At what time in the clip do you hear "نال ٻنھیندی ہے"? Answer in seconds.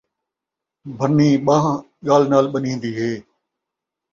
2.31-3.11